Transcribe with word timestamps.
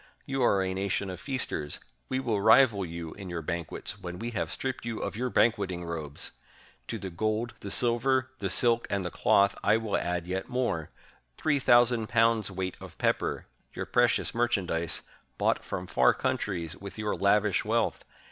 You 0.25 0.41
are 0.41 0.63
a 0.63 0.73
nation 0.73 1.11
of 1.11 1.19
f 1.19 1.25
casters: 1.27 1.79
we 2.09 2.19
will 2.19 2.41
rival 2.41 2.83
you 2.83 3.13
in 3.13 3.29
your 3.29 3.43
banquets 3.43 3.99
when 4.01 4.17
we 4.17 4.31
have 4.31 4.49
stripped 4.49 4.83
you 4.83 4.97
of 4.97 5.15
your 5.15 5.29
banquet 5.29 5.69
ing 5.71 5.85
robes! 5.85 6.31
To 6.87 6.97
the 6.97 7.11
gold, 7.11 7.53
the 7.59 7.69
silver, 7.69 8.31
the 8.39 8.49
silk, 8.49 8.87
and 8.89 9.05
the 9.05 9.11
cloth 9.11 9.55
I 9.63 9.77
will 9.77 9.95
add 9.95 10.25
yet 10.25 10.49
more— 10.49 10.89
three 11.37 11.59
thousand 11.59 12.09
pounds' 12.09 12.49
weight 12.49 12.77
of 12.79 12.97
pepper, 12.97 13.45
your 13.75 13.85
precious 13.85 14.33
merchandise, 14.33 15.03
bought 15.37 15.63
from 15.63 15.85
far 15.85 16.15
countries 16.15 16.75
with 16.75 16.97
your 16.97 17.15
lavish 17.15 17.63
wealth 17.63 18.03